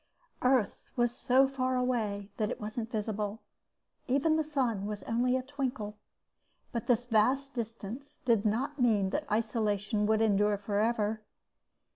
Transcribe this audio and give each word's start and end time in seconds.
_Earth 0.47 0.89
was 0.95 1.15
so 1.15 1.47
far 1.47 1.75
away 1.75 2.31
that 2.37 2.49
it 2.49 2.59
wasn't 2.59 2.89
visible. 2.89 3.39
Even 4.07 4.35
the 4.35 4.43
sun 4.43 4.87
was 4.87 5.03
only 5.03 5.37
a 5.37 5.43
twinkle. 5.43 5.95
But 6.71 6.87
this 6.87 7.05
vast 7.05 7.53
distance 7.53 8.19
did 8.25 8.43
not 8.43 8.81
mean 8.81 9.11
that 9.11 9.31
isolation 9.31 10.07
could 10.07 10.21
endure 10.23 10.57
forever. 10.57 11.21